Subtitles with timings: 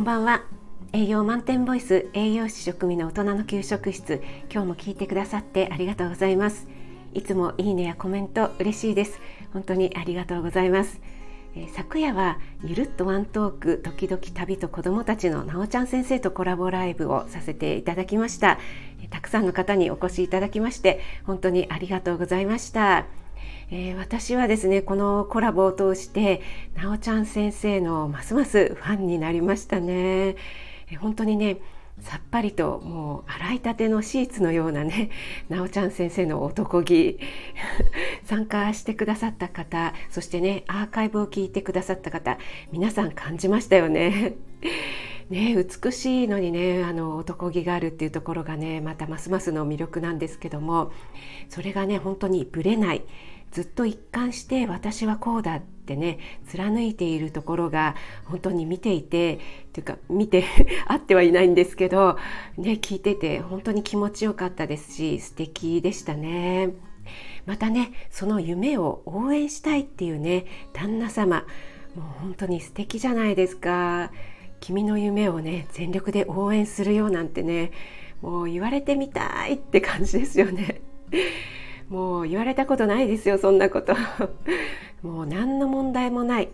[0.00, 0.44] こんばんは。
[0.94, 6.68] 栄養満点ボイス栄養士食味の大人の給食室今日も聞いてくださってありがとうございます。
[7.12, 9.20] いつもいいねやコメント嬉しいです。
[9.52, 11.02] 本当にありがとうございます。
[11.54, 18.58] え昨夜はゆるっとワントーク時々旅と子どもたちのなおちゃん先生とコラボライブをさせていただきました。
[19.10, 23.04] たくさんの方にお越しいただきまして本当にありがとうございました。
[23.72, 26.42] えー、私はですねこのコラボを通して
[26.74, 31.58] なおちゃん先生のますますファンになりましたね、えー、本当にね
[32.00, 35.10] さっぱりともう洗いたてのシーツのようなね
[35.48, 37.18] なおちゃん先生の男気
[38.24, 42.38] 参加してくださった方そしてねアーカイブを聞いてくださった方
[42.72, 44.34] 皆さん感じましたよね。
[45.30, 50.90] ね美しいのにねあの男気があるっていうところがねまたますますの魅力なんですけども
[51.48, 53.02] それがね本当にぶれない
[53.50, 56.18] ずっと一貫して私はこうだってね
[56.48, 59.40] 貫いているところが本当に見ていて
[59.72, 60.44] というか見て
[60.86, 62.16] あってはいないんですけど
[62.56, 66.70] ね聞いてて本当に気持ちよかったですし素敵でしたね。
[67.46, 71.44] またねその夢を応援したいっていうね旦那様
[71.96, 74.12] もう本当に素敵じゃないですか
[74.60, 77.72] 君の夢をね全力で応援するよなんてね
[78.20, 80.82] もう言われてみたいって感じですよね
[81.90, 83.94] もう言われたことないですよそんなこと。
[85.02, 86.48] もう何の問題もない。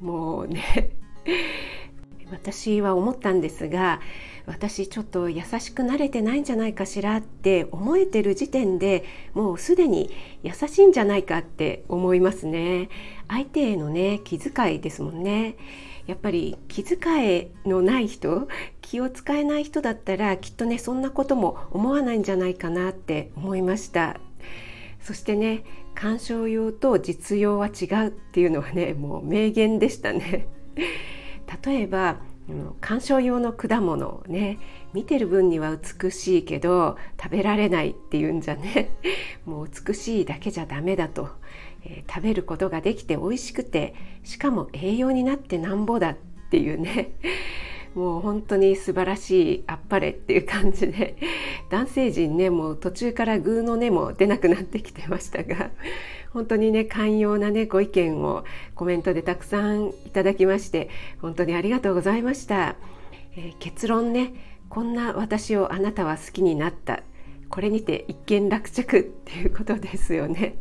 [0.00, 0.90] もうね。
[2.30, 4.00] 私は思ったんですが
[4.46, 10.10] 私ちょっと優しくなれてないんじゃないかしらって思えてる時点でもうすでに
[10.44, 12.88] 優しいんじゃないかって思いますね。
[13.28, 15.56] 相手へのね気遣いですもんね。
[16.06, 18.48] やっぱり気遣いのない人
[18.80, 24.18] 気を使えない人だったらきっとねそんなことも思わないんじゃないかなって思いました。
[25.10, 25.64] そしてね
[25.96, 30.46] 鑑賞用と実用は違うっていうのはねもう名言でしたね。
[31.64, 32.20] 例えば
[32.80, 34.60] 鑑賞用の果物ね
[34.92, 38.90] 見てる分には美しいけど食べられないっていうんじゃね
[39.44, 41.28] もう美しいだけじゃダメだと、
[41.84, 46.16] えー、食べることができて美味しくてしかも栄養になってなんぼだっ
[46.50, 47.14] ていうね。
[47.94, 51.16] もう本当に素晴らしいあっぱれっていう感じで
[51.70, 55.70] 男性陣ねもう途中からグーの音も出なくなってきてましたが
[56.32, 60.88] 本当にね寛容なねご意見をコメントでたくさんいただきまして
[61.20, 62.76] 本当にありがとうございました、
[63.36, 64.34] えー、結論ね
[64.68, 67.02] こんな私をあなたは好きになった
[67.48, 70.54] これにて一件落着っていうことですよね。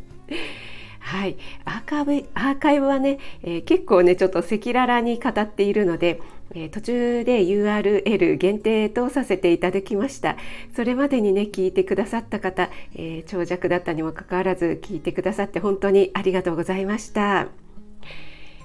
[1.10, 6.22] はい、アーカイブアーカイブはね、えー、結構ねちょっと赤裸々に語っているので、
[6.54, 10.38] えー、途中で URL 限定とさせていただきました
[10.76, 17.69] それまでにね聞いてくださった方、えー、長尺だったにもかかわらず聞いてくださって本当にありがとうございました。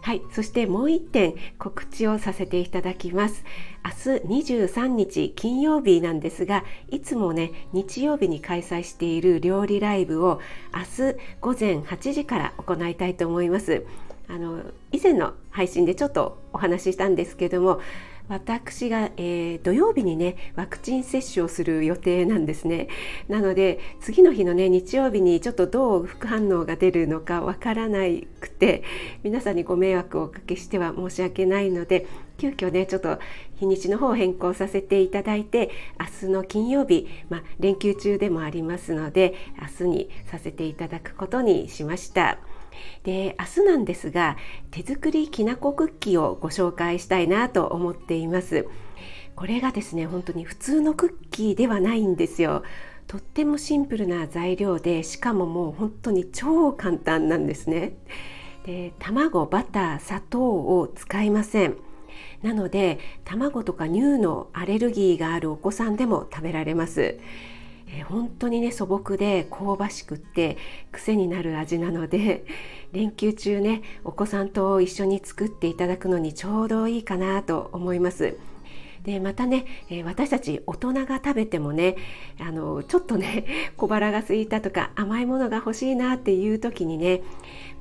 [0.04, 3.42] はい、そしてもう一点告知をさせていただきます。
[3.82, 10.42] 明日23日金曜日なんですが、いつもね日曜日に開催している料理ライブを
[10.74, 13.86] 明日午前8時から行いたいと思います。
[14.28, 17.80] あの以前の配信でちょっとお話ししたんですけども
[18.28, 22.88] 私が、えー、土曜日にねワクチン接種をする予定なんですね
[23.28, 28.00] なので次の日のね日曜日にちょっとどう副反応が出るのかわからな
[28.40, 28.82] くて
[29.22, 32.06] 皆さんにご迷惑をおかけしては申し訳ないので
[32.38, 33.18] 急遽ねちょっと
[33.56, 35.70] 日にちの方を変更させていただいて
[36.00, 42.38] 明日の金曜日、まあ、連休中でもありますので明日にさせていただくことにしました。
[43.02, 44.36] で明日なんですが
[44.70, 48.66] 手作りきなこクッキーをご紹介したいなと思っています。
[49.36, 52.62] これがですね本当に普通のクッキーではないんですよ。
[53.06, 57.96] とってもシンプルな材料でしかももう本当に超簡単なんですね。
[58.64, 61.76] で卵バター砂糖を使いません。
[62.42, 67.18] なので卵とか乳のアレルギーがあるお子さんでも食べられます。
[67.94, 70.56] えー、本当にね素朴で香ばしくって
[70.90, 72.44] 癖になる味なので
[72.92, 78.36] 連休中ねお子さんと一緒に作っていただくのにちょうどいいかなと思います。
[79.04, 81.96] でまたね、え、私たち大人が食べてもね
[82.40, 83.44] あのちょっとね
[83.76, 87.20] 小腹が空いたとか甘いものが欲しいなっていう時にね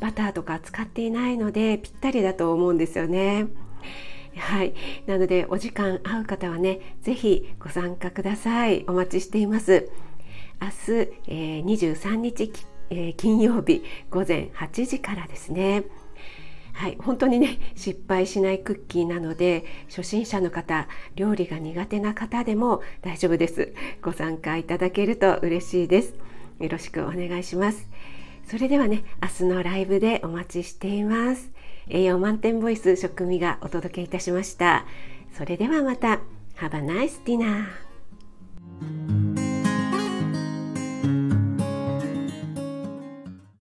[0.02, 3.48] バターとか使っていないのでぴったりだと思うんですよね。
[4.38, 4.74] はい。
[5.06, 8.86] なので、お時間合う方はね、ぜひご参加ください。
[8.88, 9.90] お待ちしています。
[10.62, 10.74] 明日、
[11.28, 12.52] えー、23日、
[12.90, 15.84] えー、金曜日午前8時からですね。
[16.74, 26.16] はい、本当にね失敗しないクッキーなので初心者の方料理が苦手な方でも大丈夫ですご参加いただけると嬉しいです
[26.60, 27.88] よろしくお願いします
[28.46, 31.52] それではね明日のライブでお待ちしています
[31.90, 34.86] 栄養満点ボイス食味がお届けいたしました。
[35.38, 36.20] それではまた。
[36.58, 37.93] Have a nice dinner.